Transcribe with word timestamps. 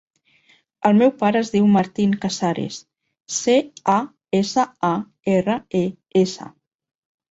El 0.89 0.95
meu 1.01 1.11
pare 1.19 1.41
es 1.45 1.51
diu 1.57 1.67
Martín 1.75 2.17
Casares: 2.25 2.79
ce, 3.37 3.57
a, 3.99 4.01
essa, 4.43 4.69
a, 4.93 4.95
erra, 5.39 5.63
e, 5.87 5.89
essa. 6.27 6.55